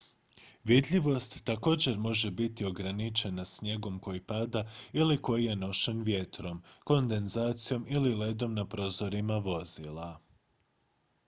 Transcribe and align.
vidljivost 0.63 1.43
također 1.45 1.97
može 1.97 2.31
biti 2.31 2.65
ograničena 2.65 3.45
snijegom 3.45 3.99
koji 3.99 4.21
pada 4.23 4.67
ili 4.93 5.21
koji 5.21 5.45
je 5.45 5.55
nošen 5.55 6.01
vjetrom 6.03 6.63
kondenzacijom 6.83 7.85
ili 7.89 8.13
ledom 8.15 8.53
na 8.53 8.65
prozorima 8.65 9.37
vozila 9.37 10.19